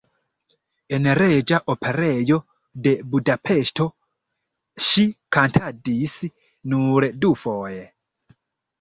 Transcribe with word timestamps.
En 0.97 1.03
Reĝa 1.19 1.59
Operejo 1.73 2.39
de 2.89 2.95
Budapeŝto 3.13 3.89
ŝi 4.89 5.07
kantadis 5.39 6.19
nur 6.75 7.13
dufoje. 7.25 7.89